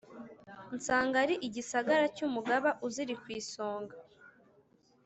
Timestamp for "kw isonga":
3.21-3.95